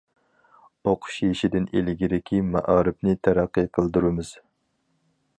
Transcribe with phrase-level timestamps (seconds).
[0.91, 4.33] ئوقۇش يېشىدىن ئىلگىرىكى مائارىپنى تەرەققىي قىلدۇرىمىز.